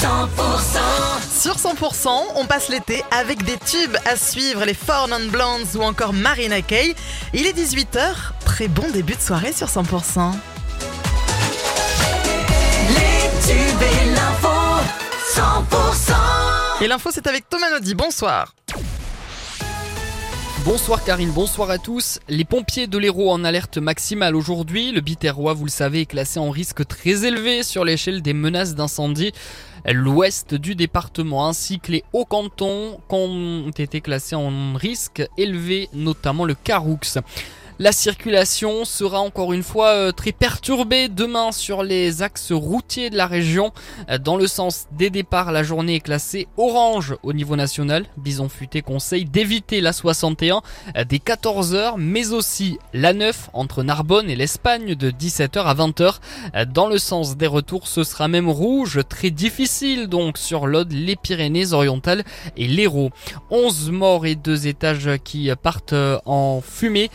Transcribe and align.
Sur 0.00 1.56
100%, 1.56 2.08
on 2.36 2.46
passe 2.46 2.68
l'été 2.68 3.02
avec 3.10 3.42
des 3.42 3.56
tubes 3.58 3.96
à 4.06 4.14
suivre, 4.14 4.64
les 4.64 4.74
Four 4.74 5.08
Non 5.08 5.26
Blondes 5.28 5.66
ou 5.74 5.82
encore 5.82 6.12
Marina 6.12 6.62
Kaye. 6.62 6.94
Il 7.34 7.48
est 7.48 7.52
18h, 7.52 8.14
très 8.44 8.68
bon 8.68 8.88
début 8.90 9.16
de 9.16 9.20
soirée 9.20 9.52
sur 9.52 9.66
100%. 9.66 10.34
Les 12.90 13.28
tubes 13.44 13.82
et 13.82 14.10
l'info 14.14 14.48
100% 15.34 16.84
Et 16.84 16.86
l'info 16.86 17.10
c'est 17.12 17.26
avec 17.26 17.48
Thomas 17.48 17.70
Naudy, 17.70 17.96
bonsoir. 17.96 18.52
Bonsoir 20.68 21.02
Karine, 21.02 21.30
bonsoir 21.30 21.70
à 21.70 21.78
tous. 21.78 22.20
Les 22.28 22.44
pompiers 22.44 22.88
de 22.88 22.98
l'Hérault 22.98 23.30
en 23.30 23.42
alerte 23.42 23.78
maximale 23.78 24.36
aujourd'hui. 24.36 24.92
Le 24.92 25.00
Biterrois, 25.00 25.54
vous 25.54 25.64
le 25.64 25.70
savez, 25.70 26.02
est 26.02 26.06
classé 26.06 26.38
en 26.38 26.50
risque 26.50 26.86
très 26.86 27.24
élevé 27.24 27.62
sur 27.62 27.86
l'échelle 27.86 28.20
des 28.20 28.34
menaces 28.34 28.74
d'incendie. 28.74 29.32
L'ouest 29.86 30.54
du 30.54 30.74
département 30.74 31.48
ainsi 31.48 31.80
que 31.80 31.90
les 31.90 32.04
hauts 32.12 32.26
cantons 32.26 33.00
ont 33.08 33.70
été 33.70 34.02
classés 34.02 34.36
en 34.36 34.74
risque 34.74 35.26
élevé, 35.38 35.88
notamment 35.94 36.44
le 36.44 36.54
Caroux. 36.54 37.00
La 37.80 37.92
circulation 37.92 38.84
sera 38.84 39.20
encore 39.20 39.52
une 39.52 39.62
fois 39.62 39.90
euh, 39.90 40.10
très 40.10 40.32
perturbée 40.32 41.08
demain 41.08 41.52
sur 41.52 41.84
les 41.84 42.22
axes 42.22 42.50
routiers 42.50 43.08
de 43.08 43.16
la 43.16 43.28
région. 43.28 43.70
Euh, 44.10 44.18
dans 44.18 44.36
le 44.36 44.48
sens 44.48 44.86
des 44.90 45.10
départs, 45.10 45.52
la 45.52 45.62
journée 45.62 45.94
est 45.94 46.00
classée 46.00 46.48
orange 46.56 47.14
au 47.22 47.32
niveau 47.32 47.54
national. 47.54 48.06
Bison 48.16 48.48
Futé 48.48 48.82
conseille 48.82 49.26
d'éviter 49.26 49.80
la 49.80 49.92
61 49.92 50.60
euh, 50.96 51.04
dès 51.04 51.18
14h, 51.18 51.94
mais 51.98 52.32
aussi 52.32 52.80
la 52.94 53.12
9 53.12 53.50
entre 53.52 53.84
Narbonne 53.84 54.28
et 54.28 54.34
l'Espagne 54.34 54.96
de 54.96 55.12
17h 55.12 55.60
à 55.60 55.74
20h. 55.74 56.16
Dans 56.74 56.88
le 56.88 56.98
sens 56.98 57.36
des 57.36 57.46
retours, 57.46 57.86
ce 57.86 58.02
sera 58.02 58.26
même 58.26 58.48
rouge, 58.48 59.02
très 59.08 59.30
difficile 59.30 60.08
donc 60.08 60.36
sur 60.36 60.66
l'Aude, 60.66 60.90
les 60.90 61.14
Pyrénées 61.14 61.72
orientales 61.72 62.24
et 62.56 62.66
l'Hérault. 62.66 63.10
11 63.50 63.92
morts 63.92 64.26
et 64.26 64.34
deux 64.34 64.66
étages 64.66 65.10
qui 65.22 65.48
partent 65.62 65.94
en 66.26 66.60
fumée. 66.60 67.08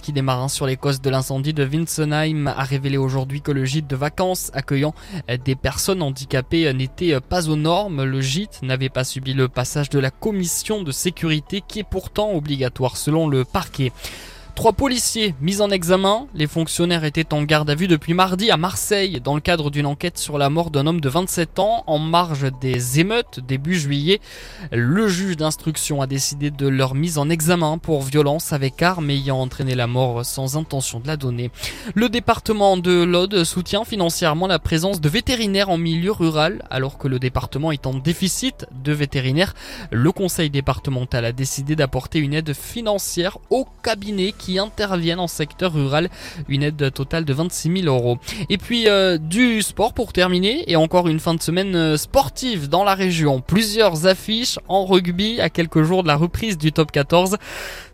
Qui 0.00 0.12
démarre 0.12 0.42
hein, 0.42 0.48
sur 0.48 0.66
les 0.66 0.76
causes 0.76 1.00
de 1.00 1.10
l'incendie 1.10 1.52
de 1.52 1.64
Winsenheim 1.64 2.46
a 2.46 2.62
révélé 2.64 2.96
aujourd'hui 2.96 3.40
que 3.40 3.52
le 3.52 3.64
gîte 3.64 3.86
de 3.86 3.96
vacances 3.96 4.50
accueillant 4.54 4.94
euh, 5.30 5.36
des 5.36 5.54
personnes 5.54 6.02
handicapées 6.02 6.66
euh, 6.66 6.72
n'était 6.72 7.14
euh, 7.14 7.20
pas 7.20 7.48
aux 7.48 7.56
normes. 7.56 8.04
Le 8.04 8.20
gîte 8.20 8.60
n'avait 8.62 8.88
pas 8.88 9.04
subi 9.04 9.34
le 9.34 9.48
passage 9.48 9.90
de 9.90 9.98
la 9.98 10.10
commission 10.10 10.82
de 10.82 10.92
sécurité 10.92 11.62
qui 11.66 11.80
est 11.80 11.88
pourtant 11.88 12.32
obligatoire 12.32 12.96
selon 12.96 13.28
le 13.28 13.44
parquet. 13.44 13.92
Trois 14.54 14.72
policiers 14.72 15.34
mis 15.40 15.60
en 15.60 15.68
examen. 15.70 16.28
Les 16.32 16.46
fonctionnaires 16.46 17.02
étaient 17.02 17.34
en 17.34 17.42
garde 17.42 17.68
à 17.70 17.74
vue 17.74 17.88
depuis 17.88 18.14
mardi 18.14 18.52
à 18.52 18.56
Marseille 18.56 19.20
dans 19.22 19.34
le 19.34 19.40
cadre 19.40 19.68
d'une 19.68 19.84
enquête 19.84 20.16
sur 20.16 20.38
la 20.38 20.48
mort 20.48 20.70
d'un 20.70 20.86
homme 20.86 21.00
de 21.00 21.08
27 21.08 21.58
ans 21.58 21.82
en 21.88 21.98
marge 21.98 22.46
des 22.60 23.00
émeutes 23.00 23.40
début 23.40 23.74
juillet. 23.74 24.20
Le 24.70 25.08
juge 25.08 25.36
d'instruction 25.36 26.00
a 26.00 26.06
décidé 26.06 26.52
de 26.52 26.68
leur 26.68 26.94
mise 26.94 27.18
en 27.18 27.28
examen 27.30 27.78
pour 27.78 28.02
violence 28.02 28.52
avec 28.52 28.80
arme 28.80 29.10
ayant 29.10 29.40
entraîné 29.40 29.74
la 29.74 29.88
mort 29.88 30.24
sans 30.24 30.56
intention 30.56 31.00
de 31.00 31.08
la 31.08 31.16
donner. 31.16 31.50
Le 31.96 32.08
département 32.08 32.76
de 32.76 33.02
l'Aude 33.02 33.42
soutient 33.42 33.84
financièrement 33.84 34.46
la 34.46 34.60
présence 34.60 35.00
de 35.00 35.08
vétérinaires 35.08 35.68
en 35.68 35.78
milieu 35.78 36.12
rural 36.12 36.64
alors 36.70 36.96
que 36.96 37.08
le 37.08 37.18
département 37.18 37.72
est 37.72 37.88
en 37.88 37.94
déficit 37.94 38.66
de 38.84 38.92
vétérinaires. 38.92 39.54
Le 39.90 40.12
conseil 40.12 40.48
départemental 40.48 41.24
a 41.24 41.32
décidé 41.32 41.74
d'apporter 41.74 42.20
une 42.20 42.34
aide 42.34 42.54
financière 42.54 43.38
au 43.50 43.66
cabinet 43.82 44.32
interviennent 44.58 45.20
en 45.20 45.26
secteur 45.26 45.72
rural. 45.72 46.08
Une 46.48 46.62
aide 46.62 46.92
totale 46.92 47.24
de 47.24 47.32
26 47.32 47.82
000 47.82 47.94
euros. 47.94 48.18
Et 48.48 48.58
puis 48.58 48.88
euh, 48.88 49.18
du 49.18 49.62
sport 49.62 49.94
pour 49.94 50.12
terminer 50.12 50.64
et 50.70 50.76
encore 50.76 51.08
une 51.08 51.20
fin 51.20 51.34
de 51.34 51.42
semaine 51.42 51.74
euh, 51.74 51.96
sportive 51.96 52.68
dans 52.68 52.84
la 52.84 52.94
région. 52.94 53.40
Plusieurs 53.40 54.06
affiches 54.06 54.58
en 54.68 54.84
rugby 54.84 55.40
à 55.40 55.50
quelques 55.50 55.82
jours 55.82 56.02
de 56.02 56.08
la 56.08 56.16
reprise 56.16 56.58
du 56.58 56.72
top 56.72 56.92
14. 56.92 57.36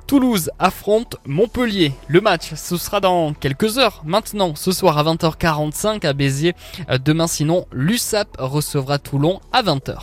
Toulouse 0.07 0.51
affronte 0.59 1.17
Montpellier. 1.25 1.93
Le 2.09 2.21
match, 2.21 2.55
ce 2.57 2.77
sera 2.77 2.99
dans 2.99 3.33
quelques 3.33 3.79
heures. 3.79 4.03
Maintenant, 4.05 4.57
ce 4.57 4.73
soir 4.73 4.99
à 4.99 5.05
20h45 5.05 6.05
à 6.05 6.13
Béziers. 6.13 6.55
Euh, 6.91 6.99
demain, 6.99 7.29
sinon, 7.29 7.67
l'USAP 7.73 8.29
recevra 8.39 8.99
Toulon 8.99 9.41
à 9.53 9.63
20h. 9.63 9.99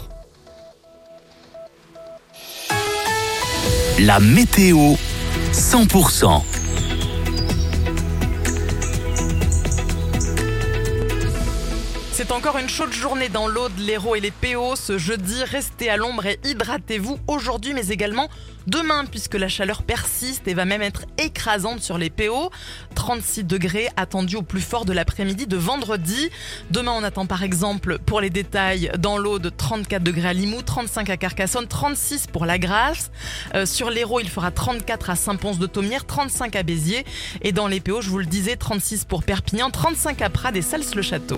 La 4.00 4.19
météo 4.19 4.94
100%. 5.53 6.56
Encore 12.30 12.58
une 12.58 12.68
chaude 12.70 12.92
journée 12.92 13.30
dans 13.30 13.48
l'Aude, 13.48 13.72
l'Hérault 13.80 14.16
et 14.16 14.20
les 14.20 14.32
PO. 14.32 14.76
Ce 14.76 14.98
jeudi, 14.98 15.44
restez 15.46 15.90
à 15.90 15.96
l'ombre 15.96 16.26
et 16.26 16.40
hydratez-vous 16.44 17.18
aujourd'hui, 17.26 17.74
mais 17.74 17.88
également 17.88 18.28
demain, 18.68 19.06
puisque 19.06 19.36
la 19.36 19.48
chaleur 19.48 19.82
persiste 19.82 20.48
et 20.48 20.54
va 20.54 20.66
même 20.66 20.82
être 20.82 21.06
écrasante 21.18 21.82
sur 21.82 21.98
les 21.98 22.10
PO. 22.10 22.52
36 22.96 23.46
degrés 23.46 23.90
attendus 23.96 24.36
au 24.36 24.42
plus 24.42 24.62
fort 24.62 24.84
de 24.84 24.92
l'après-midi 24.92 25.48
de 25.48 25.56
vendredi. 25.56 26.30
Demain, 26.70 26.92
on 26.92 27.04
attend 27.04 27.26
par 27.26 27.44
exemple, 27.44 27.98
pour 27.98 28.20
les 28.20 28.30
détails, 28.30 28.92
dans 29.00 29.18
l'Aude, 29.18 29.54
34 29.56 30.04
degrés 30.04 30.30
à 30.30 30.34
Limoux, 30.34 30.62
35 30.62 31.09
à 31.09 31.18
Carcassonne, 31.18 31.68
36 31.68 32.28
pour 32.28 32.46
la 32.46 32.59
Grasse. 32.59 33.09
Euh, 33.56 33.66
sur 33.66 33.90
l'Hérault, 33.90 34.20
il 34.20 34.30
fera 34.30 34.52
34 34.52 35.09
à 35.09 35.16
Saint-Pons-de-Thomière, 35.16 36.06
35 36.06 36.56
à 36.58 36.64
Béziers. 36.64 37.06
Et 37.42 37.54
dans 37.54 37.68
les 37.68 37.80
PO, 37.80 38.02
je 38.02 38.09
vous 38.09 38.20
le 38.20 38.26
disais, 38.26 38.58
36 38.58 39.06
pour 39.06 39.24
Perpignan, 39.24 39.72
35 39.72 40.22
à 40.22 40.30
Prades 40.30 40.58
et 40.58 40.62
Sals-le-Château. 40.62 41.36